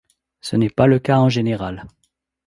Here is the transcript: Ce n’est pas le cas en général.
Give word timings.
Ce 0.39 0.55
n’est 0.55 0.71
pas 0.71 0.87
le 0.87 0.97
cas 0.97 1.19
en 1.19 1.29
général. 1.29 1.85